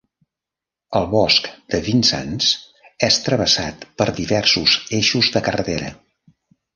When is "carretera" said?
5.49-5.93